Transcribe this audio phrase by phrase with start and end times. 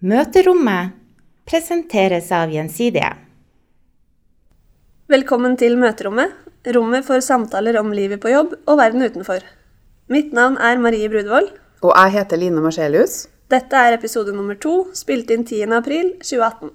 [0.00, 0.94] Møterommet
[1.44, 3.10] presenteres av Gjensidige.
[5.12, 6.32] Velkommen til Møterommet,
[6.72, 9.44] rommet for samtaler om livet på jobb og verden utenfor.
[10.08, 11.50] Mitt navn er Marie Brudvold.
[11.84, 13.26] Og jeg heter Line Marcelius.
[13.52, 15.68] Dette er episode nummer to, spilt inn 10.
[15.82, 16.72] april 2018.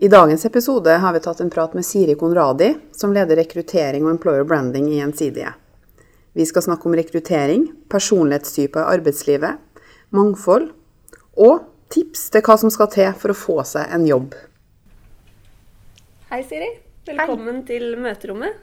[0.00, 4.16] I dagens episode har vi tatt en prat med Siri Konradi, som leder rekruttering og
[4.16, 5.52] employer branding i Gjensidige.
[6.32, 9.60] Vi skal snakke om rekruttering, personlighetstyper i arbeidslivet,
[10.08, 10.70] mangfold
[11.36, 14.36] og tips til hva som skal til for å få seg en jobb.
[16.30, 16.68] Hei, Siri.
[17.06, 18.58] Velkommen til Møterommet.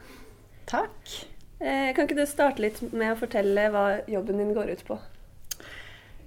[0.70, 1.16] Takk.
[1.64, 5.00] Eh, kan ikke du starte litt med å fortelle hva jobben din går ut på?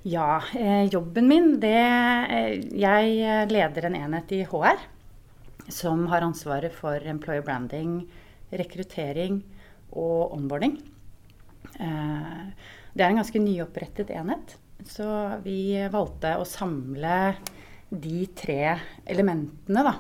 [0.07, 4.79] Ja, eh, jobben min det eh, Jeg leder en enhet i HR
[5.69, 8.05] som har ansvaret for employer branding,
[8.55, 9.41] rekruttering
[9.91, 10.79] og onboarding.
[11.81, 12.45] Eh,
[12.95, 15.09] det er en ganske nyopprettet enhet, så
[15.45, 17.37] vi valgte å samle
[17.91, 18.77] de tre
[19.07, 19.95] elementene da,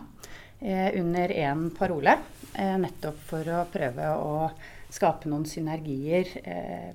[0.60, 2.18] eh, under én parole.
[2.54, 4.50] eh, Nettopp for å prøve å
[4.90, 6.92] skape noen synergier eh,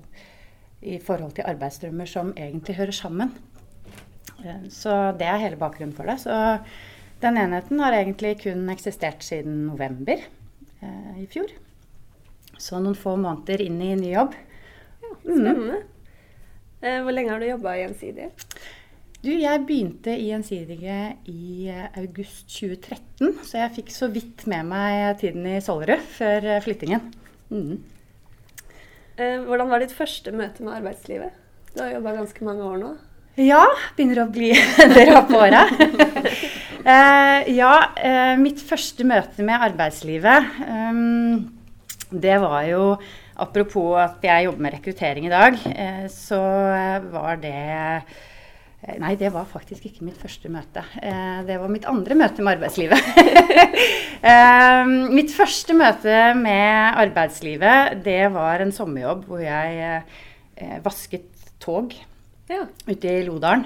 [0.82, 3.32] i forhold til arbeidsstrømmer som egentlig hører sammen.
[4.68, 6.18] Så det er hele bakgrunnen for det.
[6.18, 6.34] Så
[7.22, 11.52] den enheten har egentlig kun eksistert siden november eh, i fjor.
[12.58, 14.34] Så noen få måneder inn i ny jobb.
[15.02, 15.78] Ja, Spennende.
[15.78, 15.88] Eh,
[16.82, 18.30] hvor lenge har du jobba i Gjensidige?
[19.22, 20.96] Du, jeg begynte i Gjensidige
[21.30, 26.48] i eh, august 2013, så jeg fikk så vidt med meg tiden i Sollerud før
[26.56, 27.04] eh, flyttingen.
[27.52, 27.76] Mm.
[29.14, 31.38] Eh, hvordan var ditt første møte med arbeidslivet?
[31.70, 32.90] Du har jobba ganske mange år nå.
[33.38, 33.62] Ja,
[33.94, 34.50] begynner å bli
[34.96, 35.62] dra på åra.
[35.70, 41.46] uh, ja, uh, mitt første møte med arbeidslivet, um,
[42.10, 42.82] det var jo
[43.40, 46.40] Apropos at jeg jobber med rekruttering i dag, eh, så
[47.12, 48.20] var det eh,
[48.98, 50.82] Nei, det var faktisk ikke mitt første møte.
[50.98, 52.98] Eh, det var mitt andre møte med arbeidslivet.
[54.22, 61.26] Eh, mitt første møte med arbeidslivet, det var en sommerjobb hvor jeg eh, vasket
[61.58, 61.90] tog
[62.46, 62.60] Ja.
[62.86, 63.64] ute i Lodalen.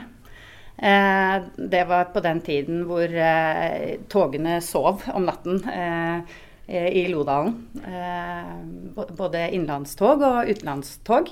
[0.80, 6.36] Eh, det var på den tiden hvor eh, togene sov om natten eh,
[6.66, 7.52] i Lodalen.
[7.86, 11.30] Eh, både innenlandstog og utenlandstog.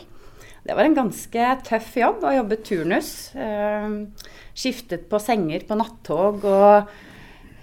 [0.64, 3.10] Det var en ganske tøff jobb å jobbe turnus.
[3.36, 3.98] Eh,
[4.56, 6.94] skiftet på senger på nattog og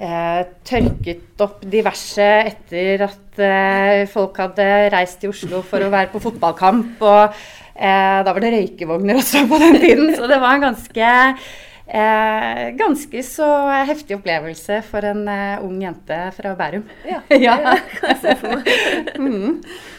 [0.02, 6.12] eh, tørket opp diverse etter at eh, folk hadde reist til Oslo for å være
[6.14, 7.02] på fotballkamp.
[7.02, 7.42] Og
[7.74, 11.12] eh, da var det røykevogner også på den tiden, så det var en ganske
[11.91, 13.46] Eh, ganske så
[13.84, 16.85] heftig opplevelse for en eh, ung jente fra Bærum.
[17.03, 17.57] Ja, Ja.
[17.57, 18.69] det kan jeg se for meg.
[19.22, 19.57] Mm.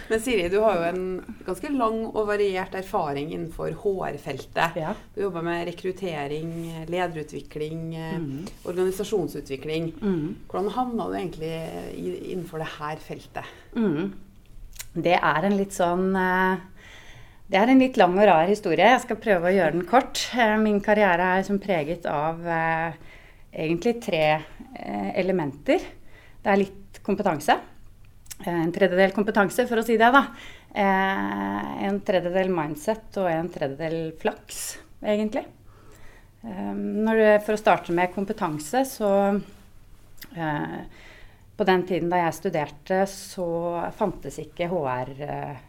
[0.08, 1.04] Men Siri, du har jo en
[1.46, 4.74] ganske lang og variert erfaring innenfor HR-feltet.
[4.76, 4.94] Ja.
[5.14, 6.50] Du jobber med rekruttering,
[6.88, 8.46] lederutvikling, eh, Mm.
[8.68, 9.92] organisasjonsutvikling.
[10.02, 10.34] Mm.
[10.50, 11.52] Hvordan havna du egentlig
[12.32, 13.44] innenfor det her feltet?
[13.76, 14.12] Mm.
[14.94, 16.56] Det er en litt sånn eh,
[17.52, 18.86] Det er en litt lang og rar historie.
[18.94, 20.16] Jeg skal prøve å gjøre den kort.
[20.32, 22.94] Eh, Min karriere er som preget av eh,
[23.52, 25.82] egentlig tre eh, elementer.
[26.40, 27.58] Det er litt kompetanse.
[28.38, 30.22] Eh, En tredjedel kompetanse, for å si det, da.
[30.72, 34.62] Eh, En tredjedel mindset og en tredjedel flaks,
[35.04, 35.42] egentlig.
[36.48, 39.10] Eh, du, for å starte med kompetanse, så
[41.52, 45.60] På den tiden da jeg studerte, så fantes ikke HR eh,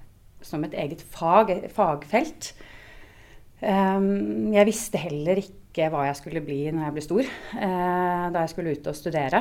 [0.46, 2.54] som et eget fag, fagfelt.
[3.64, 8.44] Um, jeg visste heller ikke hva jeg skulle bli når jeg ble stor, eh, da
[8.44, 9.40] jeg skulle ut og studere.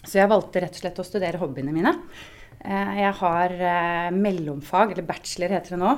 [0.00, 1.94] Så jeg valgte rett og slett å studere hobbyene mine.
[2.60, 5.94] Eh, jeg har eh, mellomfag, eller bachelor heter det nå,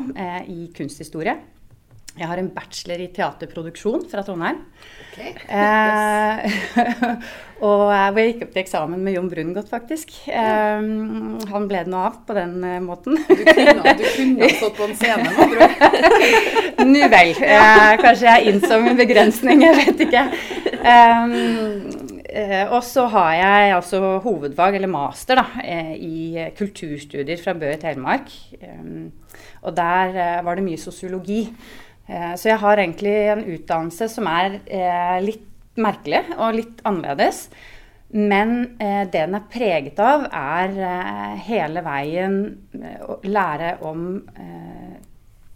[0.49, 1.37] i kunsthistorie.
[2.13, 4.59] Jeg har en bachelor i teaterproduksjon fra Trondheim.
[5.17, 6.57] Eh,
[7.67, 10.11] og eh, jeg gikk opp til eksamen med Jon Brungot, faktisk.
[10.29, 10.83] Eh,
[11.49, 13.17] han ble det noe av på den eh, måten.
[13.17, 15.79] Du kunne, du kunne stått på en scene, andre ord.
[16.93, 17.33] Nu vel.
[17.33, 20.25] Eh, kanskje jeg innså min begrensning, jeg vet ikke.
[20.83, 21.37] Um,
[22.29, 25.65] eh, og så har jeg altså hovedfag, eller master, da,
[25.97, 28.29] i kulturstudier fra Bø i Telemark.
[28.61, 29.09] Um,
[29.63, 31.47] og der var det mye sosiologi.
[32.13, 37.47] Eh, så jeg har egentlig en utdannelse som er eh, litt merkelig og litt annerledes.
[38.13, 42.37] Men eh, det den er preget av, er hele veien
[43.07, 44.05] å lære om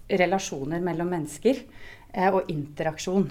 [0.06, 1.58] relasjoner mellom mennesker
[2.30, 3.24] og interaksjon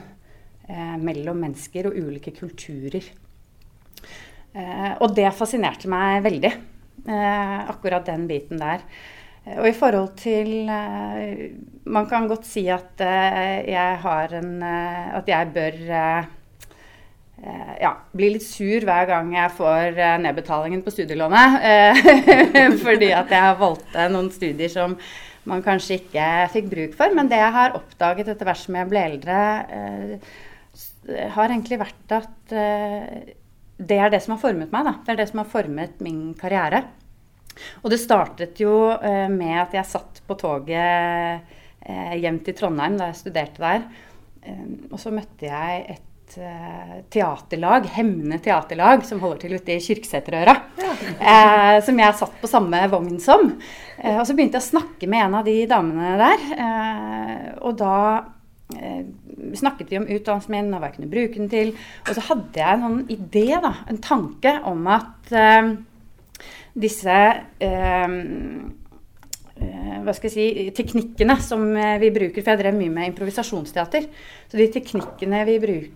[1.01, 3.05] mellom mennesker og ulike kulturer.
[4.99, 6.51] Og det fascinerte meg veldig,
[7.71, 8.83] akkurat den biten der.
[9.45, 11.51] Eh, Og i forhold til eh,
[11.85, 15.79] Man kan godt si at eh, jeg har en At jeg bør
[17.77, 21.57] ja, blir litt sur hver gang jeg får nedbetalingen på studielånet.
[22.85, 24.95] Fordi at jeg valgte noen studier som
[25.45, 27.13] man kanskje ikke fikk bruk for.
[27.13, 29.43] Men det jeg har oppdaget etter hvert som jeg ble eldre,
[31.35, 34.87] har egentlig vært at det er det som har formet meg.
[34.87, 34.95] Da.
[35.03, 36.85] Det er det som har formet min karriere.
[37.83, 41.45] Og det startet jo eh, med at jeg satt på toget
[41.85, 43.87] eh, hjem til Trondheim da jeg studerte der.
[44.45, 46.03] Eh, og så møtte jeg et
[47.13, 50.55] teaterlag, Hemne teaterlag, som holder til ute i Kyrksæterøra.
[51.15, 53.51] Eh, som jeg satt på samme vogn som.
[53.99, 56.47] Eh, og så begynte jeg å snakke med en av de damene der.
[56.65, 57.97] Eh, og da
[59.55, 61.73] snakket vi om utdannelsen min og hva jeg kunne bruke den til.
[62.07, 65.35] Og så hadde jeg en sånn idé, da, en tanke om at
[66.75, 67.17] disse
[67.63, 68.15] eh,
[69.55, 73.13] eh, hva skal jeg si, teknikkene som eh, vi bruker, for jeg drev mye med
[73.13, 74.09] improvisasjonsteater.
[74.51, 75.93] Så de teknikkene vi bruker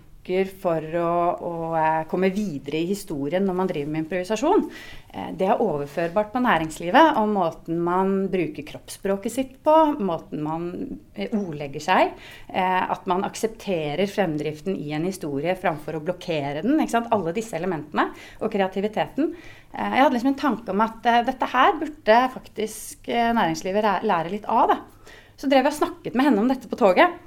[0.62, 1.12] for å,
[1.42, 4.66] å eh, komme videre i historien når man driver med improvisasjon,
[5.12, 7.18] eh, det er overførbart på næringslivet.
[7.22, 10.68] Og måten man bruker kroppsspråket sitt på, måten man
[11.16, 12.14] eh, ordlegger seg.
[12.50, 16.80] At man aksepterer fremdriften i en historie framfor å blokkere den.
[16.80, 18.10] Alle disse elementene.
[18.42, 19.32] Og kreativiteten.
[19.70, 24.74] Jeg hadde liksom en tanke om at dette her burde faktisk næringslivet lære litt av.
[24.74, 25.14] Da.
[25.40, 27.20] Så drev jeg og snakket med henne om dette på toget.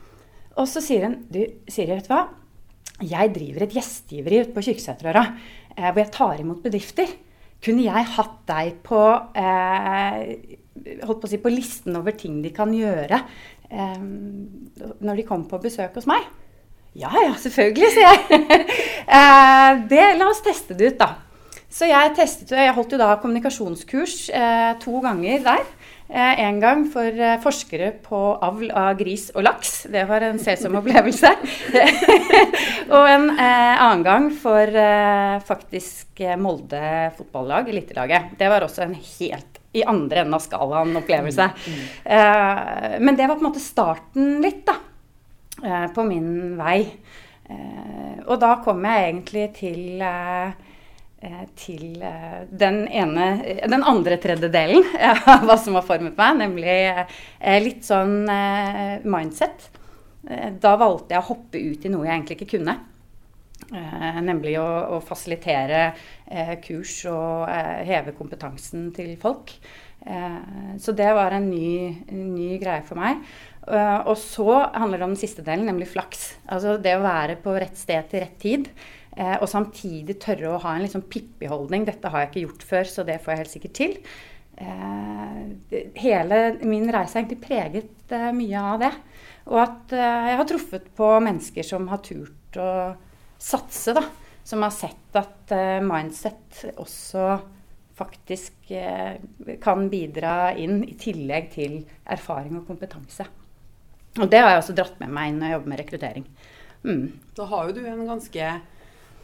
[0.59, 2.27] Og så sier hun du, Siri, vet du hva?
[3.09, 5.25] Jeg driver et gjestgiveri ute på Kyrksæterøra
[5.77, 7.11] eh, hvor jeg tar imot bedrifter.
[7.63, 9.01] Kunne jeg hatt deg på,
[9.39, 10.23] eh,
[11.07, 13.19] på, si, på listen over ting de kan gjøre
[13.71, 16.27] eh, når de kommer på besøk hos meg?
[16.99, 18.41] Ja, ja, selvfølgelig, sier jeg.
[19.19, 21.13] eh, det, la oss teste det ut, da.
[21.73, 25.63] Så jeg testet, jeg holdt jo da kommunikasjonskurs eh, to ganger der.
[26.13, 29.87] Eh, en gang for eh, forskere på avl av gris og laks.
[29.89, 31.31] Det var en selsom opplevelse.
[32.99, 36.83] og en eh, annen gang for eh, faktisk eh, Molde
[37.17, 38.35] fotballag, elitelaget.
[38.37, 41.49] Det var også en helt i andre enden av skalaen opplevelse.
[42.05, 44.77] Eh, men det var på en måte starten litt, da.
[45.65, 46.83] eh, på min vei.
[47.49, 50.05] Eh, og da kom jeg egentlig til
[51.59, 53.27] til eh, den ene
[53.71, 54.85] Den andre tredjedelen
[55.33, 59.69] av hva som har formet meg, nemlig eh, litt sånn eh, mindset.
[60.29, 62.79] Eh, Da valgte jeg å hoppe ut i noe jeg egentlig ikke kunne.
[63.73, 64.67] Eh, nemlig å,
[64.97, 65.85] å fasilitere
[66.27, 69.55] eh, kurs og eh, heve kompetansen til folk.
[70.03, 73.23] Eh, så det var en ny, ny greie for meg.
[73.63, 76.33] Eh, og så handler det om den siste delen, nemlig flaks.
[76.51, 78.69] Altså det å være på rett sted til rett tid.
[79.13, 81.85] Eh, og samtidig tørre å ha en litt sånn Pippi-holdning.
[81.89, 83.97] Dette har jeg ikke gjort før, så det får jeg helt sikkert til.
[84.63, 88.93] Eh, hele min reise er egentlig preget eh, mye av det.
[89.51, 92.73] Og at eh, jeg har truffet på mennesker som har turt å
[93.43, 94.07] satse, da.
[94.47, 97.37] Som har sett at eh, mindset også
[97.99, 99.21] faktisk eh,
[99.63, 101.79] kan bidra inn i tillegg til
[102.11, 103.29] erfaring og kompetanse.
[104.21, 106.27] Og det har jeg også dratt med meg når jeg jobber med rekruttering.
[106.83, 107.05] Mm.
[107.37, 108.49] Da har jo du en ganske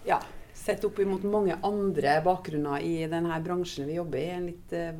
[0.09, 0.19] ja,
[0.59, 4.27] sett opp imot mange andre bakgrunner i denne bransjen vi jobber i.
[4.35, 4.99] En litt uh,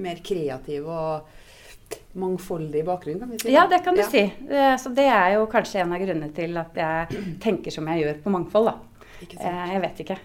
[0.00, 1.30] mer kreativ og
[2.20, 3.52] mangfoldig bakgrunn, kan vi si.
[3.54, 4.08] Ja, det kan du Ja.
[4.10, 4.20] si.
[4.48, 8.04] Eh, Så det er jo kanskje en av grunnene til at jeg tenker som jeg
[8.04, 9.06] gjør på mangfold, da.
[9.22, 9.46] Ikke sant?
[9.50, 10.18] Eh, Jeg vet ikke.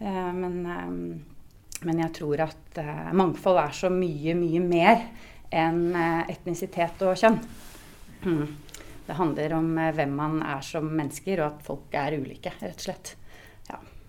[0.00, 0.54] Men,
[1.84, 2.78] men jeg tror at
[3.12, 5.02] mangfold er så mye, mye mer
[5.52, 5.92] enn
[6.30, 7.36] etnisitet og kjønn.
[8.24, 8.46] Mm.
[9.06, 12.86] Det handler om hvem man er som mennesker, og at folk er ulike, rett og
[12.86, 13.12] slett.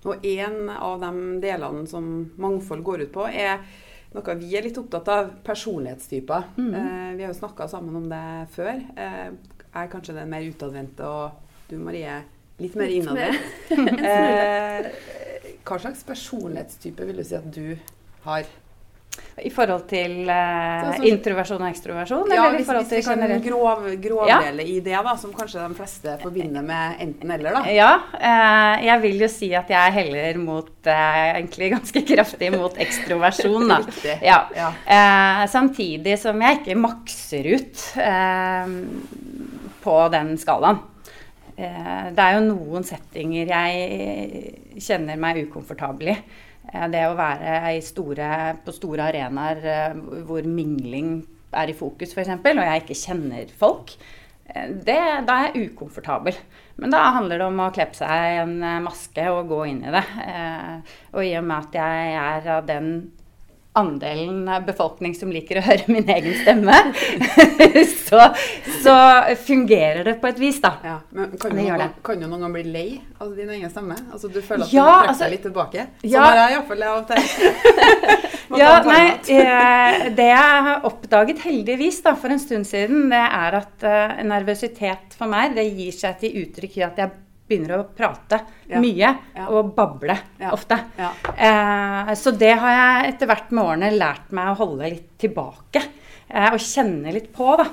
[0.06, 2.06] Og en av de delene som
[2.42, 3.62] mangfold går ut på, er
[4.16, 6.50] noe vi er litt opptatt av, personlighetstyper.
[6.58, 6.74] Mhm.
[6.76, 8.24] Eh, vi har jo snakka sammen om det
[8.56, 8.82] før.
[8.98, 9.32] Eh,
[9.72, 12.18] jeg er kanskje den mer utadvendte, og du Marie
[12.60, 12.92] Litt mer.
[12.92, 13.72] innadvendt.
[14.12, 14.92] eh,
[15.64, 17.78] hva slags personlighetstype vil du si at du
[18.26, 18.50] har?
[19.42, 22.30] I forhold til eh, Sånn introversjon og ekstroversjon?
[22.30, 25.34] Ja, eller i hvis, forhold hvis til vi kan grov, grovdele i det, da, som
[25.36, 27.58] kanskje de fleste forbinder med enten-eller.
[27.58, 27.64] da.
[27.74, 27.90] Ja,
[28.20, 33.68] eh, jeg vil jo si at jeg heller mot eh, egentlig ganske kraftig mot ekstroversjon,
[33.72, 33.82] da.
[34.22, 34.44] Ja.
[34.58, 34.70] Ja.
[34.86, 38.78] Eh, samtidig som jeg ikke makser ut eh,
[39.82, 40.84] på den skalaen.
[41.58, 46.18] Eh, det er jo noen settinger jeg kjenner meg ukomfortabel i.
[46.72, 48.32] Eh, det å være store,
[48.64, 51.20] på store arenaer eh, hvor mingling
[51.52, 53.96] er i fokus, f.eks., og jeg ikke kjenner folk,
[54.48, 56.38] eh, det, da er jeg ukomfortabel.
[56.82, 59.92] Men da handler det om å kle på seg en maske og gå inn i
[59.94, 60.02] det.
[61.14, 62.88] Og i og med at jeg er av den
[63.74, 66.76] andelen befolkning som liker å høre min egen stemme,
[68.08, 68.28] så,
[68.84, 68.96] så,
[69.46, 70.74] fungerer det på et vis, da.
[70.84, 72.86] Ja, men kan du, noen, kan du noen gang bli lei
[73.22, 73.96] av din egen stemme?
[74.12, 75.88] Altså Du føler at ja, du trekker altså, deg litt tilbake?
[76.04, 78.60] Ja, sånn har jeg iallfall av og til.
[78.62, 79.02] ja, nei,
[79.38, 84.22] eh, det jeg har oppdaget heldigvis da, for en stund siden, det er at uh,
[84.28, 87.20] nervøsitet for meg det gir seg til uttrykk i at jeg
[87.52, 88.40] begynner å prate
[88.72, 88.80] ja.
[88.82, 89.48] mye ja.
[89.52, 90.52] og bable ja.
[90.56, 90.80] ofte.
[91.36, 95.84] Eh, så det har jeg etter hvert med årene lært meg å holde litt tilbake.
[96.32, 97.68] Eh, og kjenne litt på, da.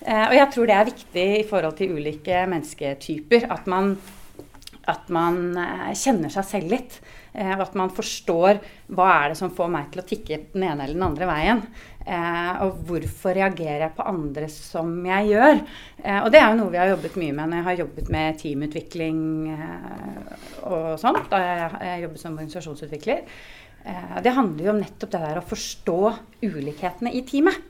[0.00, 3.48] Eh, og jeg tror det er viktig i forhold til ulike mennesketyper.
[3.52, 3.94] At man,
[4.88, 7.00] at man eh, kjenner seg selv litt.
[7.38, 8.56] Og at man forstår
[8.96, 11.60] hva er det som får meg til å tikke den ene eller den andre veien.
[12.08, 15.60] Eh, og hvorfor reagerer jeg på andre som jeg gjør?
[16.00, 18.10] Eh, og det er jo noe vi har jobbet mye med når jeg har jobbet
[18.14, 19.22] med teamutvikling
[19.52, 20.34] eh,
[20.70, 21.28] og sånt.
[21.28, 23.24] Da jeg, jeg jobbet som organisasjonsutvikler.
[23.88, 25.98] Eh, det handler jo om nettopp det der å forstå
[26.44, 27.60] ulikhetene i teamet.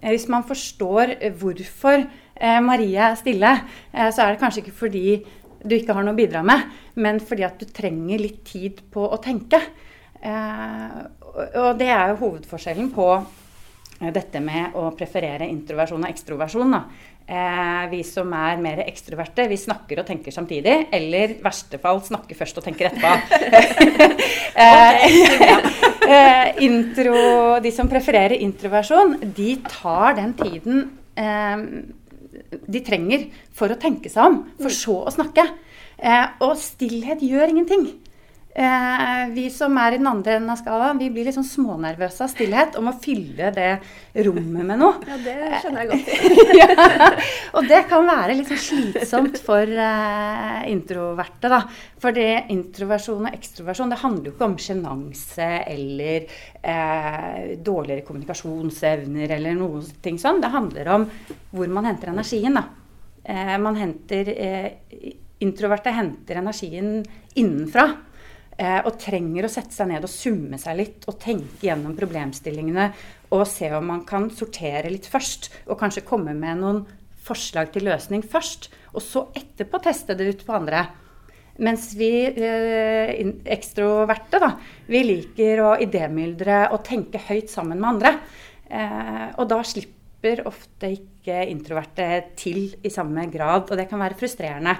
[0.00, 3.52] Eh, hvis man forstår hvorfor eh, Marie er stille,
[3.92, 5.06] så er det kanskje ikke fordi
[5.62, 6.64] du ikke har noe å bidra med,
[6.98, 9.60] men fordi at du trenger litt tid på å tenke.
[10.22, 13.06] og det er jo hovedforskjellen på
[14.10, 16.74] dette med å preferere introversjon og ekstroversjon.
[17.22, 20.88] Eh, vi som er mer ekstroverte, vi snakker og tenker samtidig.
[20.92, 23.12] Eller i verste fall snakker først og tenker etterpå.
[26.16, 27.16] eh, intro,
[27.62, 31.58] de som prefererer introversjon, de tar den tiden eh,
[32.66, 35.46] de trenger for å tenke seg om, for så å snakke.
[36.02, 37.86] Eh, og stillhet gjør ingenting.
[38.54, 42.26] Eh, vi som er i den andre enden av skalaen, vi blir litt sånn smånervøse
[42.26, 43.70] av stillhet om å fylle det
[44.26, 44.98] rommet med noe.
[45.08, 46.10] Ja, det skjønner jeg godt.
[46.60, 47.06] ja,
[47.56, 51.62] og det kan være litt sånn slitsomt for eh, introverte, da.
[52.02, 56.28] For det introversjon og ekstroversjon, det handler jo ikke om sjenanse eller
[56.60, 60.44] eh, dårligere kommunikasjonsevner eller noe ting sånn.
[60.44, 61.08] Det handler om
[61.56, 62.68] hvor man henter energien, da.
[63.24, 64.72] Eh, man henter eh,
[65.42, 67.00] Introverte henter energien
[67.34, 67.88] innenfra.
[68.60, 72.90] Eh, og trenger å sette seg ned og summe seg litt og tenke gjennom problemstillingene
[73.32, 75.48] og se om man kan sortere litt først.
[75.72, 76.82] Og kanskje komme med noen
[77.24, 78.68] forslag til løsning først.
[78.92, 80.84] Og så etterpå teste det ut på andre.
[81.64, 83.12] Mens vi eh,
[83.56, 84.52] ekstroverte, da,
[84.88, 88.14] vi liker å idémyldre og tenke høyt sammen med andre.
[88.68, 94.16] Eh, og da slipper ofte ikke introverte til i samme grad, og det kan være
[94.20, 94.76] frustrerende.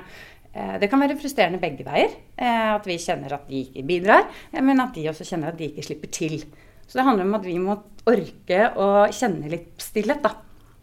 [0.52, 2.12] Eh, det kan være frustrerende begge veier.
[2.36, 5.60] Eh, at vi kjenner at de ikke bidrar, eh, men at de også kjenner at
[5.60, 6.42] de ikke slipper til.
[6.86, 7.78] Så det handler om at vi må
[8.10, 10.36] orke å kjenne litt stillhet, da.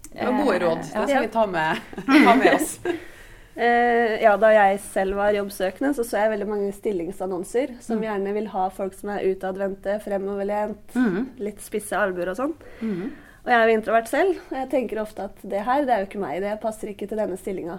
[0.09, 0.81] Det var gode råd.
[0.81, 1.81] Det skal vi ta med,
[2.25, 2.71] ta med oss.
[4.25, 8.05] ja, da jeg selv var jobbsøkende, så så jeg veldig mange stillingsannonser som mm.
[8.07, 11.19] gjerne vil ha folk som er utadvendte, fremoverlent, mm.
[11.45, 12.55] litt spisse albuer og sånn.
[12.79, 13.11] Mm.
[13.43, 16.01] Og jeg er jo introvert selv, og jeg tenker ofte at det her, det er
[16.01, 16.41] jo ikke meg.
[16.41, 17.77] Det passer ikke til denne stillinga.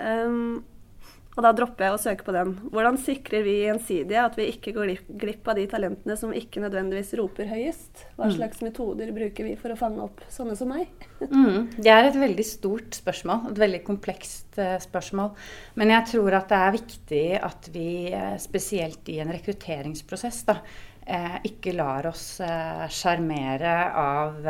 [0.00, 0.64] Um,
[1.36, 2.56] og da dropper jeg å søke på den.
[2.74, 7.12] Hvordan sikrer vi gjensidige at vi ikke går glipp av de talentene som ikke nødvendigvis
[7.20, 8.02] roper høyest?
[8.16, 8.34] Hva mm.
[8.34, 10.90] slags metoder bruker vi for å fange opp sånne som meg?
[11.22, 11.78] mm.
[11.78, 15.30] Det er et veldig stort spørsmål, et veldig komplekst uh, spørsmål.
[15.78, 20.58] Men jeg tror at det er viktig at vi, uh, spesielt i en rekrutteringsprosess, da,
[21.06, 22.26] uh, ikke lar oss
[22.90, 24.42] sjarmere av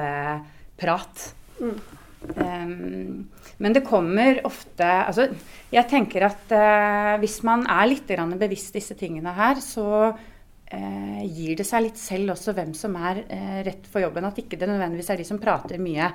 [0.80, 1.32] prat.
[1.60, 1.76] Mm.
[2.20, 3.30] Um,
[3.64, 5.24] men det kommer ofte altså,
[5.72, 11.56] Jeg tenker at uh, hvis man er litt bevisst disse tingene her, så uh, gir
[11.56, 14.28] det seg litt selv også hvem som er uh, rett for jobben.
[14.28, 16.12] At ikke det nødvendigvis er de som prater mye.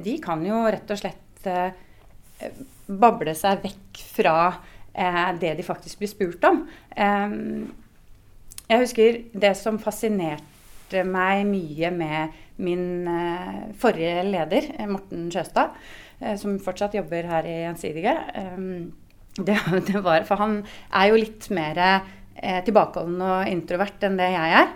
[0.00, 1.48] de kan jo rett og slett
[2.86, 4.36] bable seg vekk fra
[5.40, 6.64] det de faktisk blir spurt om.
[6.96, 7.70] Um,
[8.68, 10.51] jeg husker det som fascinerte
[11.08, 15.76] meg mye med min eh, forrige leder, eh, Morten Sjøstad,
[16.20, 18.16] eh, som fortsatt jobber her i Gjensidige.
[19.38, 19.58] Det,
[19.88, 20.60] det var, for han
[20.92, 21.84] er jo litt mer
[22.66, 24.70] tilbakeholden og introvert enn det jeg er.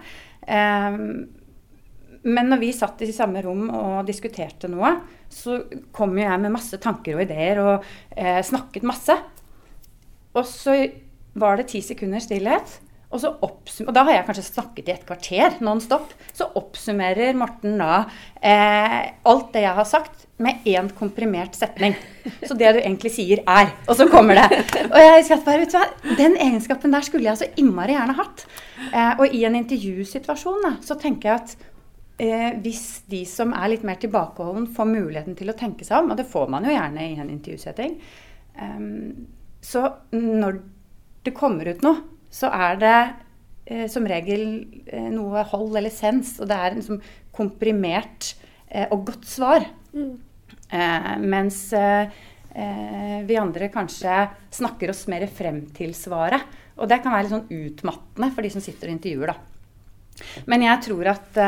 [2.27, 4.93] Men når vi satt i samme rom og diskuterte noe,
[5.31, 5.61] så
[5.95, 9.15] kom jo jeg med masse tanker og ideer og eh, snakket masse.
[10.37, 10.75] Og så
[11.39, 12.81] var det ti sekunder stillhet.
[13.15, 16.11] Og, og, da har jeg kanskje snakket i et kvarter non stop.
[16.35, 18.01] Så oppsummerer Morten da
[18.41, 21.95] eh, alt det jeg har sagt, med én komprimert setning.
[22.43, 24.59] Så det du egentlig sier, er Og så kommer det.
[24.91, 28.19] Og jeg at bare, vet du hva, Den egenskapen der skulle jeg så innmari gjerne
[28.19, 28.45] hatt.
[28.91, 31.57] Eh, og i en intervjusituasjon da, så tenker jeg at
[32.19, 36.13] eh, hvis de som er litt mer tilbakeholden, får muligheten til å tenke seg om,
[36.13, 37.97] og det får man jo gjerne i en intervjusetting,
[38.59, 38.85] eh,
[39.65, 40.61] så når
[41.27, 42.05] det kommer ut noe
[42.37, 42.99] så er det
[43.71, 44.45] eh, som regel
[44.85, 47.01] eh, noe hold eller sens, og det er en liksom,
[47.37, 48.35] komprimert
[48.69, 49.67] eh, og godt svar.
[49.97, 50.15] Mm.
[50.67, 52.23] Eh, mens eh,
[53.27, 54.23] vi andre kanskje
[54.57, 56.45] snakker oss mer frem til svaret.
[56.81, 59.37] Og det kan være litt sånn utmattende for de som sitter og intervjuer, da.
[60.49, 61.39] Men jeg tror at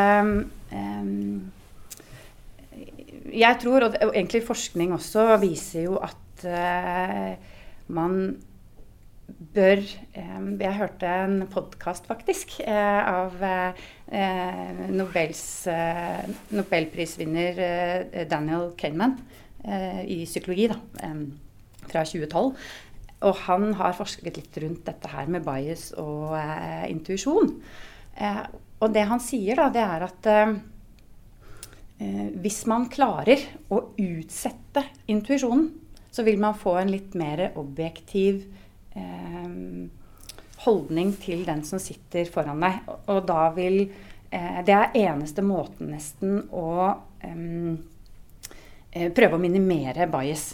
[3.32, 6.44] Jeg tror, og egentlig forskning også viser jo at
[7.88, 8.36] man
[9.58, 9.80] bør
[10.58, 17.58] Jeg hørte en podkast, faktisk, eh, av eh, Nobels, eh, nobelprisvinner
[18.30, 19.16] Daniel Kahneman
[20.06, 20.76] i psykologi da,
[21.88, 22.52] fra 2012.
[23.26, 27.50] Og han har forsket litt rundt dette her med bias og eh, intuisjon.
[28.14, 28.44] Eh,
[28.78, 30.54] og det han sier, da, det er at eh,
[32.38, 33.42] hvis man klarer
[33.74, 35.72] å utsette intuisjonen,
[36.14, 38.57] så vil man få en litt mer objektiv eh,
[40.64, 42.80] holdning til den som sitter foran deg.
[43.08, 46.70] Og da vil eh, Det er eneste måten nesten å
[47.24, 50.50] eh, prøve å minimere bias.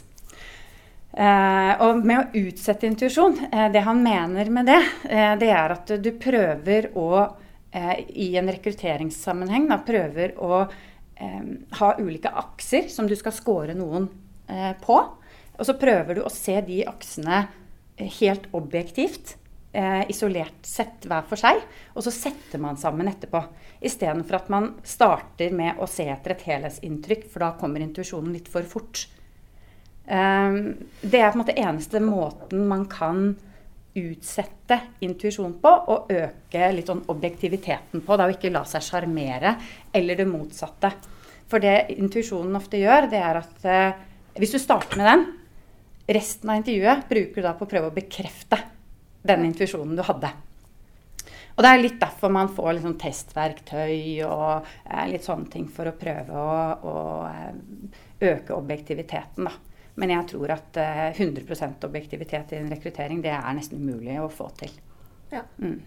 [1.15, 5.75] Eh, og med å utsette intuisjon, eh, det han mener med det, eh, det er
[5.77, 7.37] at du prøver å
[7.75, 10.61] i en rekrutteringssammenheng da, prøver å
[11.75, 14.07] ha ulike akser som du skal score noen
[14.79, 14.99] på.
[15.59, 17.41] Og så prøver du å se de aksene
[17.97, 19.37] helt objektivt,
[19.73, 21.61] eh, isolert sett hver for seg,
[21.95, 23.43] og så setter man sammen etterpå.
[23.85, 28.51] Istedenfor at man starter med å se etter et helhetsinntrykk, for da kommer intuisjonen litt
[28.51, 29.07] for fort.
[30.07, 30.61] Eh,
[31.01, 33.35] det er på en måte eneste måten man kan
[33.95, 38.17] utsette intuisjon på og øke litt sånn objektiviteten på.
[38.17, 39.55] Det er å ikke la seg sjarmere,
[39.95, 40.91] eller det motsatte.
[41.51, 44.03] For det intuisjonen ofte gjør, det er at eh,
[44.41, 45.27] hvis du starter med den,
[46.07, 48.59] Resten av intervjuet bruker du da på å prøve å bekrefte
[49.25, 50.31] den intuisjonen du hadde.
[51.55, 55.89] Og det er litt derfor man får liksom testverktøy og eh, litt sånne ting for
[55.89, 56.57] å prøve å,
[56.91, 56.97] å
[57.29, 59.47] eh, øke objektiviteten.
[59.47, 59.55] Da.
[60.03, 64.31] Men jeg tror at eh, 100% objektivitet i en rekruttering det er nesten umulig å
[64.33, 64.75] få til.
[65.31, 65.45] Ja.
[65.63, 65.79] Mm.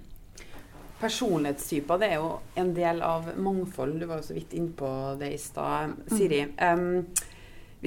[0.97, 3.99] Personlighetstyper det er jo en del av mangfold.
[3.99, 6.45] Du var jo så vidt innpå det i stad, Siri.
[6.55, 6.79] Mm.
[6.79, 7.35] Um,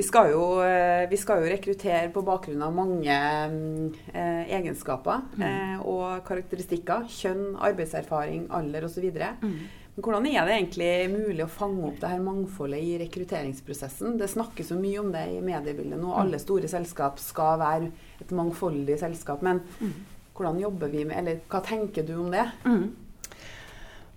[0.00, 5.42] vi skal, jo, eh, vi skal, jo, rekruttere på bakgrunn av mange eh, egenskaper mm.
[5.44, 7.04] eh, og karakteristikker.
[7.12, 9.04] Kjønn, arbeidserfaring, alder osv.
[9.42, 9.58] Mm.
[9.90, 14.16] Men hvordan er det egentlig mulig å fange opp det her mangfoldet i rekrutteringsprosessen?
[14.16, 16.14] Det snakkes så mye om det i mediebildet nå.
[16.16, 16.44] Alle mm.
[16.46, 17.92] store selskap skal være
[18.24, 19.44] et mangfoldig selskap.
[19.44, 19.94] Men mm.
[20.32, 22.48] hvordan jobber vi med Eller hva tenker du om det?
[22.64, 22.88] Mm.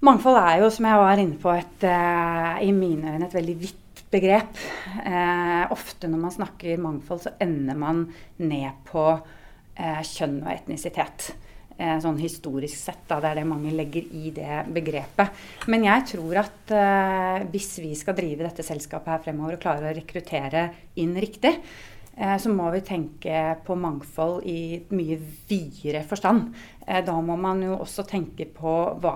[0.04, 3.60] Mangfold er jo, som jeg var inne på, et, uh, i mine øyne et veldig
[3.60, 3.83] vidt
[4.14, 4.60] begrep.
[5.04, 8.06] Eh, ofte når man snakker mangfold, så ender man
[8.42, 11.32] ned på eh, kjønn og etnisitet.
[11.74, 15.34] Eh, sånn historisk sett, da, det er det mange legger i det begrepet.
[15.74, 19.90] Men jeg tror at eh, hvis vi skal drive dette selskapet her fremover og klare
[19.90, 20.68] å rekruttere
[21.02, 21.56] inn riktig,
[22.14, 25.18] eh, så må vi tenke på mangfold i mye
[25.50, 26.54] videre forstand.
[26.86, 29.16] Eh, da må man jo også tenke på hva,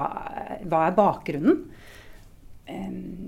[0.65, 1.61] hva er bakgrunnen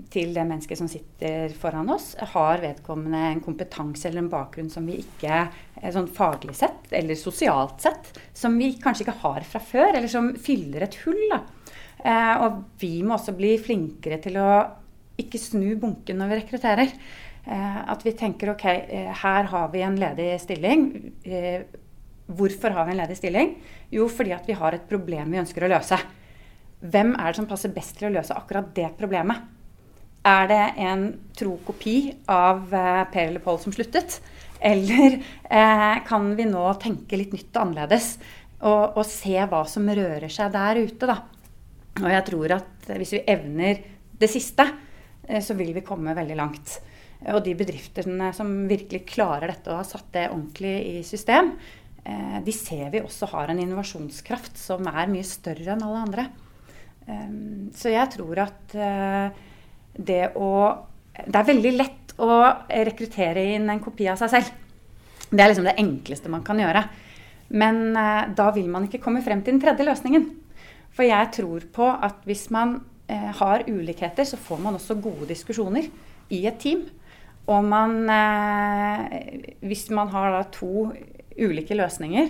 [0.10, 4.88] til det mennesket som sitter foran oss, har vedkommende en kompetanse eller en bakgrunn som
[4.90, 9.62] vi ikke eh, sånn faglig sett eller sosialt sett, som vi kanskje ikke har fra
[9.64, 11.22] før, eller som fyller et hull.
[11.32, 11.42] Da.
[12.04, 14.52] Eh, og vi må også bli flinkere til å
[15.20, 16.96] ikke snu bunken når vi rekrutterer.
[17.46, 18.68] Eh, at vi tenker ok,
[19.24, 20.88] her har vi en ledig stilling.
[22.30, 23.56] Hvorfor har vi en ledig stilling?
[23.94, 25.98] Jo, fordi at vi har et problem vi ønsker å løse.
[26.80, 29.42] Hvem er det som passer best til å løse akkurat det problemet?
[30.28, 34.20] Er det en tro kopi av eh, Per eller Pål som sluttet?
[34.60, 38.14] Eller eh, kan vi nå tenke litt nytt og annerledes
[38.60, 41.18] og, og, se hva som rører seg der ute, da?
[42.00, 43.80] Og jeg tror at hvis vi evner
[44.20, 44.66] det siste,
[45.28, 46.80] eh, så vil vi komme veldig langt.
[47.28, 51.54] Og de bedriftene som virkelig klarer dette og har satt det ordentlig i system,
[52.04, 56.30] eh, de ser vi også har en innovasjonskraft som er mye større enn alle andre.
[57.10, 59.46] Ehm, så jeg tror at eh,
[59.98, 60.52] det å
[61.20, 62.36] Det er veldig lett å
[62.72, 64.52] rekruttere inn en kopi av seg selv.
[65.28, 66.86] Det er liksom det enkleste man kan gjøre.
[67.60, 70.30] Men eh, da vil man ikke komme frem til den tredje løsningen.
[70.96, 72.78] For jeg tror på at hvis man
[73.12, 75.90] eh, har ulikheter, så får man også gode diskusjoner
[76.32, 76.88] i et team.
[77.50, 78.06] Og man
[79.60, 80.92] Hvis man har da to
[81.36, 82.28] ulike løsninger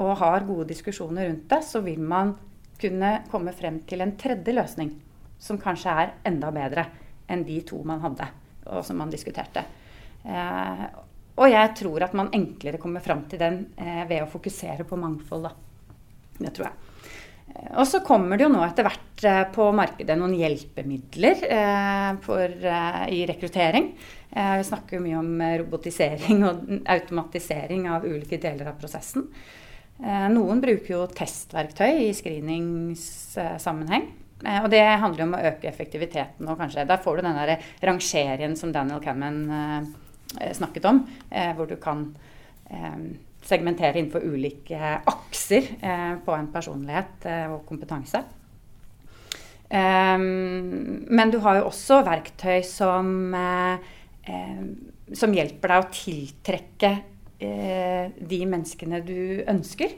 [0.00, 2.32] og har gode diskusjoner rundt det, så vil man
[2.80, 4.94] kunne komme frem til en tredje løsning
[5.40, 6.86] som kanskje er enda bedre
[7.30, 8.26] enn de to man hadde,
[8.68, 9.62] og som man diskuterte.
[10.24, 10.84] Eh,
[11.40, 14.98] og jeg tror at man enklere kommer fram til den eh, ved å fokusere på
[15.00, 15.48] mangfold.
[15.48, 16.00] Da.
[16.40, 16.86] Det tror jeg.
[17.50, 22.44] Og så kommer det jo nå etter hvert eh, på markedet noen hjelpemidler eh, for,
[22.74, 23.90] eh, i rekruttering.
[24.30, 25.32] Eh, vi snakker jo mye om
[25.64, 29.26] robotisering og automatisering av ulike deler av prosessen.
[30.00, 34.06] Eh, noen bruker jo testverktøy i screeningsammenheng.
[34.44, 36.48] Eh, og det handler om å øke effektiviteten.
[36.48, 39.96] og kanskje, Der får du den der rangerien som Daniel Canman
[40.52, 41.08] snakket om,
[41.56, 42.14] hvor du kan
[43.46, 48.22] segmentere innenfor ulike akser eh, på en personlighet eh, og kompetanse.
[49.70, 53.76] Men du har jo også verktøy som, eh,
[55.14, 57.04] som hjelper deg å tiltrekke eh,
[57.40, 59.94] de menneskene du ønsker.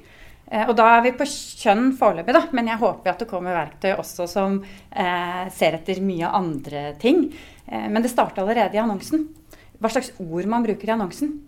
[0.52, 3.56] Eh, og da er vi på kjønn foreløpig, da, men jeg håper at det kommer
[3.56, 7.30] verktøy også som eh, ser etter mye andre ting.
[7.72, 9.28] men det starter allerede i annonsen.
[9.80, 11.38] Hva slags ord man bruker i annonsen.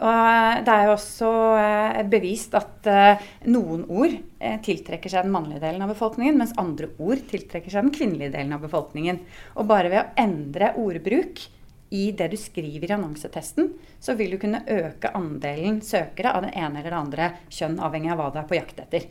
[0.00, 5.34] Og det er jo også eh, bevist at eh, noen ord eh, tiltrekker seg den
[5.34, 9.20] mannlige delen av befolkningen, mens andre ord tiltrekker seg den kvinnelige delen av befolkningen.
[9.60, 11.44] Og bare ved å endre ordbruk
[11.90, 16.54] i det du skriver i annonsetesten, så vil du kunne øke andelen søkere av det
[16.54, 19.06] ene eller det andre kjønn, avhengig av hva du er på jakt etter.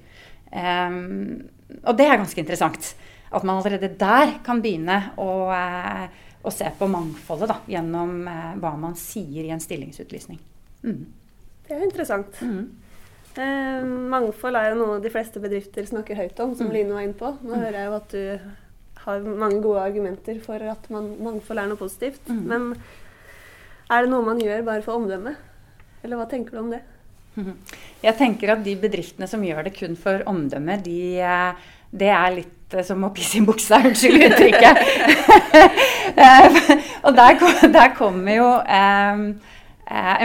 [0.49, 1.49] Um,
[1.83, 2.93] og det er ganske interessant.
[3.29, 5.29] At man allerede der kan begynne å,
[6.41, 8.23] å se på mangfoldet da, gjennom
[8.57, 10.39] hva man sier i en stillingsutlysning.
[10.81, 11.03] Mm.
[11.67, 12.39] Det er interessant.
[12.41, 12.63] Mm.
[13.39, 16.73] Eh, mangfold er jo noe de fleste bedrifter snakker høyt om, som mm.
[16.73, 17.29] Line var inne på.
[17.43, 17.61] Nå mm.
[17.61, 18.55] hører jeg jo at du
[19.09, 22.23] har mange gode argumenter for at man, mangfold er noe positivt.
[22.29, 22.43] Mm.
[22.49, 22.69] Men
[23.89, 25.45] er det noe man gjør bare for omdømmet?
[26.05, 26.81] Eller hva tenker du om det?
[28.05, 32.35] Jeg tenker at de bedriftene som gjør det kun for omdømme, de, eh, det er
[32.37, 34.75] litt eh, som å pisse i buksa, unnskyld uttrykket.
[37.05, 37.39] Og der,
[37.73, 39.23] der kommer jo eh,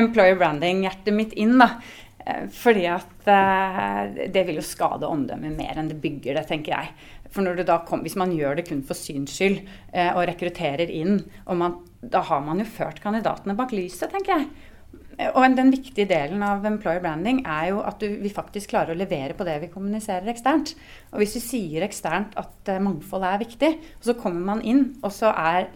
[0.01, 1.57] employer branding-hjertet mitt inn.
[1.61, 1.77] da.
[2.25, 6.77] Eh, fordi at eh, det vil jo skade omdømmet mer enn det bygger det, tenker
[6.77, 6.93] jeg.
[7.35, 11.59] For kom, Hvis man gjør det kun for syns skyld eh, og rekrutterer inn, og
[11.61, 14.49] man, da har man jo ført kandidatene bak lyset, tenker jeg.
[15.35, 18.99] Og den viktige delen av employer branding er jo at du, vi faktisk klarer å
[18.99, 20.73] levere på det vi kommuniserer eksternt.
[21.13, 23.71] Og hvis vi sier eksternt at mangfold er viktig,
[24.03, 25.69] så kommer man inn, og så er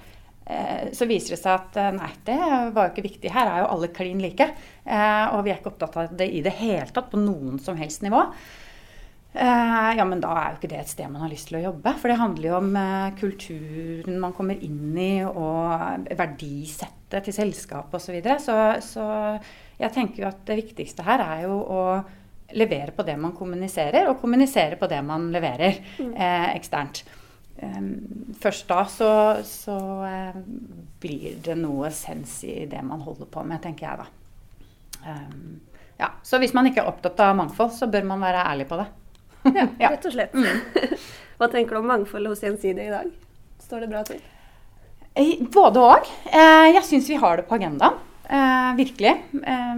[0.97, 2.39] så viser det seg at eh, nei, det
[2.75, 3.33] var jo ikke viktig.
[3.35, 4.49] Her er jo alle klin like.
[4.85, 7.79] Eh, og vi er ikke opptatt av det i det hele tatt på noen som
[7.81, 8.25] helst nivå.
[9.39, 11.93] Ja, men da er jo ikke det et sted man har lyst til å jobbe.
[12.01, 12.79] For det handler jo om
[13.21, 18.09] kulturen man kommer inn i, og verdisettet til selskapet osv.
[18.09, 18.39] Så, videre.
[18.43, 19.05] så Så
[19.79, 21.83] jeg tenker jo at det viktigste her er jo å
[22.57, 26.13] levere på det man kommuniserer, og kommunisere på det man leverer mm.
[26.15, 27.05] eh, eksternt.
[27.59, 29.11] Um, først da så,
[29.47, 30.37] så uh,
[31.03, 34.07] blir det noe sens i det man holder på med, tenker jeg da.
[35.09, 35.59] Um,
[35.99, 38.79] ja, så hvis man ikke er opptatt av mangfold, så bør man være ærlig på
[38.79, 38.89] det.
[39.83, 40.35] ja, rett og slett.
[40.39, 40.99] Mm.
[41.39, 43.11] Hva tenker du om mangfoldet hos Gjensidige i dag?
[43.63, 44.23] Står det bra til?
[45.55, 46.07] Både òg.
[46.31, 47.99] Eh, jeg syns vi har det på agendaen.
[48.29, 49.15] Eh, virkelig.
[49.53, 49.77] Eh,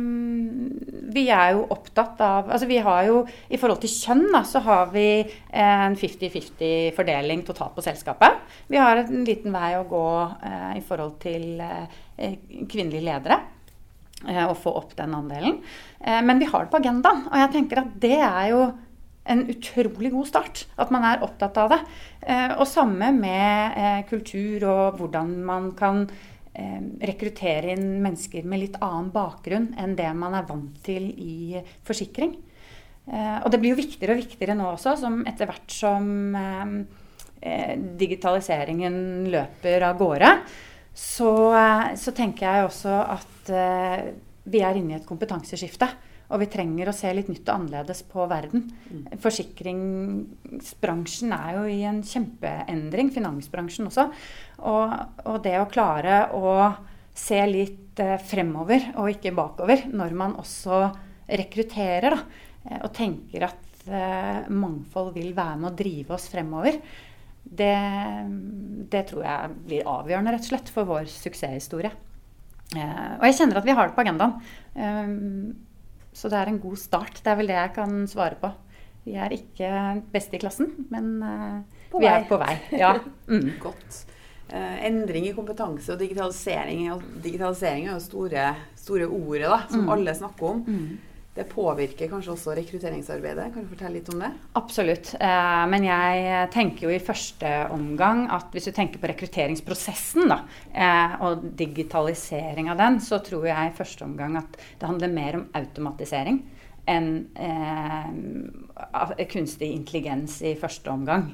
[1.14, 4.62] vi er jo opptatt av altså vi har jo, I forhold til kjønn da, så
[4.64, 5.22] har vi
[5.54, 8.42] en 50-50 fordeling totalt på selskapet.
[8.70, 10.04] Vi har en liten vei å gå
[10.50, 12.34] eh, i forhold til eh,
[12.66, 13.38] kvinnelige ledere.
[14.28, 15.60] Eh, å få opp den andelen.
[16.00, 17.22] Eh, men vi har det på agendaen.
[17.30, 18.64] Og jeg tenker at det er jo
[19.30, 20.64] en utrolig god start.
[20.80, 21.80] At man er opptatt av det.
[22.26, 28.78] Eh, og samme med kultur og hvordan man kan eh, rekruttere inn mennesker med litt
[28.82, 32.34] annen bakgrunn enn det man er vant til i forsikring.
[33.10, 36.74] Eh, og det blir jo viktigere og viktigere nå også, som etter hvert som eh,
[37.40, 40.30] eh digitaliseringen løper av gårde,
[40.94, 44.10] så, eh, så, tenker jeg også at eh,
[44.50, 45.88] vi er inne i et kompetanseskifte.
[46.30, 48.60] Og vi trenger å se litt nytt og annerledes på verden.
[48.90, 49.04] Mm.
[49.22, 54.04] Forsikringsbransjen er jo i en kjempeendring, finansbransjen også.
[54.70, 54.86] Og,
[55.26, 56.74] og det å klare å
[57.16, 60.90] se litt eh, fremover og ikke bakover når man også
[61.30, 62.20] rekrutterer, da,
[62.66, 66.80] eh, og tenker at eh, mangfold vil være med å drive oss fremover,
[67.40, 67.74] det,
[68.92, 71.90] det, tror jeg blir avgjørende rett og slett for vår suksesshistorie.
[72.76, 74.38] Eh, og jeg kjenner at vi har det på agendaen.
[76.20, 77.22] Så det er en god start.
[77.24, 78.52] Det er vel det jeg kan svare på.
[79.06, 79.68] Vi er ikke
[80.12, 82.56] best i klassen, men uh, vi er på vei.
[82.76, 82.96] Ja.
[83.30, 83.52] Mm.
[83.62, 84.00] Godt.
[84.50, 86.88] Uh, endring i kompetanse og digitalisering.
[86.92, 89.92] Og digitalisering er jo store, store ordet da, som mm.
[89.94, 90.64] alle snakker om.
[90.66, 91.19] Mm.
[91.30, 93.52] Det påvirker kanskje også rekrutteringsarbeidet?
[93.54, 94.32] Kan du fortelle litt om det?
[94.58, 95.12] Absolutt.
[95.14, 100.40] Eh, men jeg tenker jo i første omgang at hvis du tenker på rekrutteringsprosessen da,
[100.74, 105.38] eh, og digitalisering av den, så tror jeg i første omgang at det handler mer
[105.38, 106.42] om automatisering
[106.90, 111.30] enn eh, kunstig intelligens i første omgang.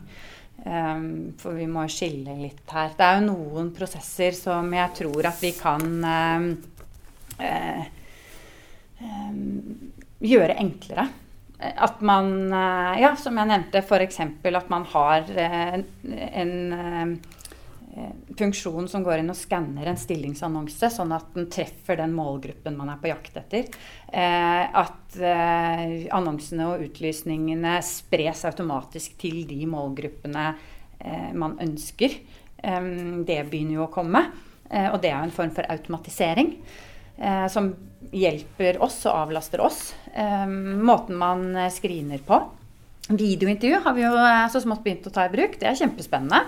[0.66, 2.94] For vi må skille litt her.
[2.96, 5.84] Det er jo noen prosesser som jeg tror at vi kan
[10.26, 11.08] gjøre enklere.
[11.56, 14.20] At man, uh, ja, som jeg nevnte, f.eks.
[14.20, 15.78] at man har uh,
[16.42, 17.22] en
[18.36, 22.90] funksjon som går inn og skanner en stillingsannonse, sånn at den treffer den målgruppen man
[22.92, 23.70] er på jakt etter.
[24.12, 25.16] at
[26.12, 30.44] annonsene og utlysningene spres automatisk til de målgruppene
[31.40, 32.18] man ønsker.
[32.60, 34.26] det begynner jo å komme.
[34.68, 36.52] og det er jo en form for automatisering.
[37.16, 37.70] Eh, som
[38.12, 39.94] hjelper oss og avlaster oss.
[40.12, 42.40] Eh, måten man eh, screener på.
[43.06, 44.12] Videointervju har vi jo
[44.50, 45.54] så smått begynt å ta i bruk.
[45.60, 46.42] Det er kjempespennende.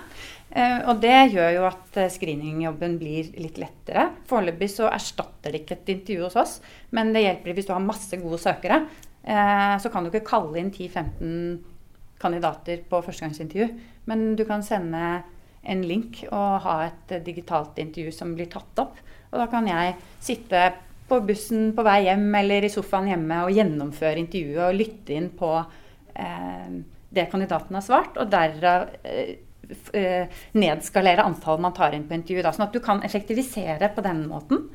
[0.88, 4.09] og det gjør jo at screeningjobben blir litt lettere.
[4.26, 6.57] Foreløpig så erstatter det ikke et intervju hos oss,
[6.90, 8.81] men det hjelper hvis du har masse gode søkere.
[9.22, 11.61] så kan du ikke kalle inn 10-15
[12.18, 13.68] kandidater på førstegangsintervju,
[14.11, 15.22] men du kan sende
[15.62, 18.98] en link og ha et digitalt intervju som blir tatt opp.
[19.30, 20.62] Og da kan jeg sitte
[21.08, 25.28] på bussen på vei hjem eller i sofaen hjemme og gjennomføre intervjuet og lytte inn
[25.36, 29.38] på eh, det kandidaten har svart, og derav eh,
[29.96, 32.44] eh, nedskalere antallet man tar inn på intervju.
[32.44, 34.66] Sånn at du kan effektivisere på den måten.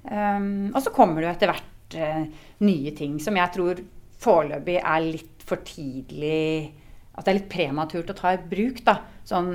[0.00, 3.82] Um, og så kommer det jo etter hvert uh, nye ting som jeg tror
[4.20, 6.70] foreløpig er litt for tidlig
[7.12, 8.80] At det er litt prematurt å ta i bruk.
[8.86, 8.94] da
[9.30, 9.54] sånn,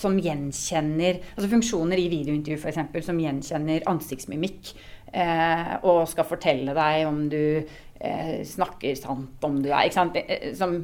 [0.00, 4.72] som gjenkjenner altså Funksjoner i videointervju for eksempel, som gjenkjenner ansiktsmimikk.
[5.08, 7.64] Eh, og skal fortelle deg om du
[7.98, 10.16] eh, snakker sant om du er ikke sant?
[10.20, 10.74] Eh, som,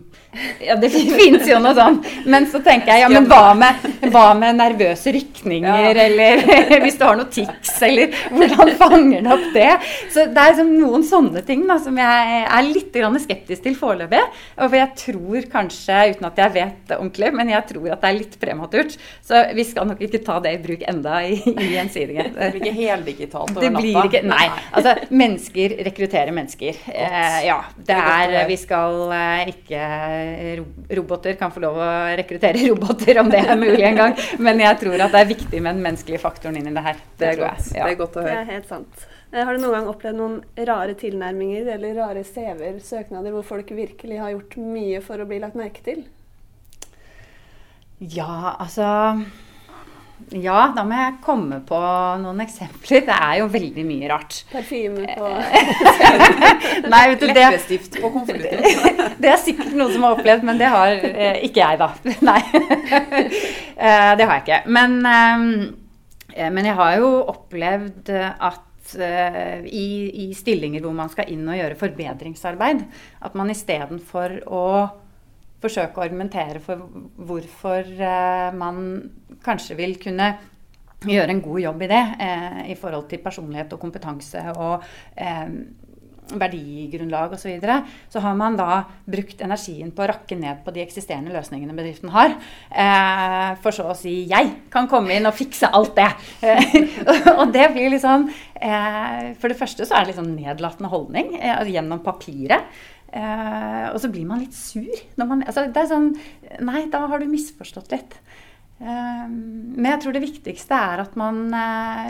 [0.62, 2.08] ja, det fins jo noe sånt.
[2.30, 3.84] Men så tenker jeg ja, men hva med,
[4.14, 5.92] hva med nervøse rykninger, ja.
[6.06, 9.70] eller hvis du har noe tics, eller hvordan fanger du opp det?
[10.14, 14.22] Så det er noen sånne ting da, som jeg er litt skeptisk til foreløpig.
[14.56, 18.04] Og for jeg tror kanskje, uten at jeg vet det ordentlig, men jeg tror at
[18.04, 18.96] det er litt prematurt.
[19.24, 22.29] Så vi skal nok ikke ta det i bruk enda i, i gjensidige.
[22.35, 24.05] Det blir ikke heldigitalt over natta?
[24.09, 24.46] Ikke, nei.
[24.72, 26.83] Altså, mennesker rekrutterer mennesker.
[26.94, 27.61] Eh, ja.
[27.77, 29.83] Det er Vi skal eh, ikke
[30.98, 34.14] Roboter kan få lov å rekruttere roboter, om det er mulig en gang.
[34.42, 37.03] Men jeg tror at det er viktig med den menneskelige faktoren inn i det her.
[37.16, 37.85] Det, det, er, ja.
[37.85, 38.38] det er godt å høre.
[38.38, 39.07] Det er helt sant.
[39.35, 43.72] Eh, har du noen gang opplevd noen rare tilnærminger eller rare CV-er, søknader, hvor folk
[43.74, 46.05] virkelig har gjort mye for å bli lagt merke til?
[47.98, 49.24] Ja, altså
[50.33, 51.78] ja, da må jeg komme på
[52.22, 53.04] noen eksempler.
[53.07, 54.40] Det er jo veldig mye rart.
[54.52, 55.30] Parfyme på
[56.92, 59.02] Nei, vet du, det, Leppestift på konvolutten.
[59.22, 61.90] det er sikkert noen som har opplevd, men det har eh, ikke jeg, da.
[62.30, 62.40] Nei.
[63.76, 64.61] eh, det har jeg ikke.
[64.78, 69.87] Men, eh, men, jeg har jo opplevd at eh, i,
[70.24, 72.85] i stillinger hvor man skal inn og gjøre forbedringsarbeid,
[73.28, 74.66] at man istedenfor å
[75.64, 76.85] forsøke å argumentere for
[77.29, 78.83] hvorfor eh, man
[79.44, 80.35] kanskje vil kunne
[81.05, 84.85] gjøre en god jobb i det eh, i forhold til personlighet og kompetanse og
[85.16, 85.57] eh,
[86.33, 90.72] verdigrunnlag osv., så, videre, så har man da brukt energien på å rakke ned på
[90.74, 92.37] de eksisterende løsningene bedriften har.
[92.70, 96.16] Eh, for så å si 'jeg kan komme inn og fikse alt det'.
[97.40, 101.68] og det blir liksom eh, For det første så er det sånn nedlatende holdning eh,
[101.68, 102.64] gjennom papiret.
[103.14, 104.90] Eh, og så blir man litt sur.
[105.20, 106.09] Man, altså, det er sånn
[106.66, 108.16] Nei, da har du misforstått litt.
[108.83, 112.09] Eh, men jeg tror det viktigste er at man eh,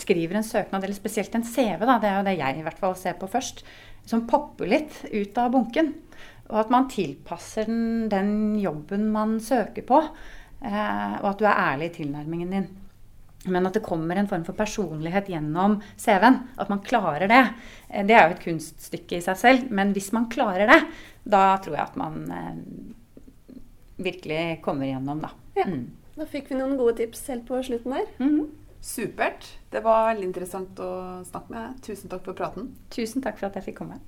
[0.00, 2.80] skriver en søknad, eller spesielt en CV, da, det er jo det jeg i hvert
[2.80, 3.64] fall ser på først,
[4.08, 5.92] som popper litt ut av bunken.
[6.50, 10.00] Og at man tilpasser den, den jobben man søker på.
[10.60, 12.70] Eh, og at du er ærlig i tilnærmingen din.
[13.48, 16.42] Men at det kommer en form for personlighet gjennom CV-en.
[16.60, 17.44] At man klarer det.
[17.88, 19.70] Eh, det er jo et kunststykke i seg selv.
[19.72, 20.80] Men hvis man klarer det,
[21.24, 23.56] da tror jeg at man eh,
[24.00, 25.32] virkelig kommer gjennom, da.
[25.56, 25.66] Ja.
[25.68, 25.88] Mm.
[26.20, 28.08] Da fikk vi noen gode tips helt på slutten der.
[28.18, 28.48] Mm -hmm.
[28.80, 29.58] Supert.
[29.70, 31.82] Det var veldig interessant å snakke med deg.
[31.82, 32.76] Tusen takk for praten.
[32.90, 34.00] Tusen takk for at jeg fikk komme.